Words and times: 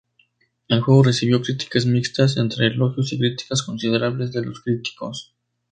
El 0.67 0.81
juego 0.81 1.03
recibió 1.03 1.43
críticas 1.43 1.85
mixtas 1.85 2.35
entre 2.37 2.65
elogios 2.65 3.13
y 3.13 3.19
críticas 3.19 3.61
considerables 3.61 4.31
de 4.33 4.43
los 4.43 4.59
críticos. 4.61 5.35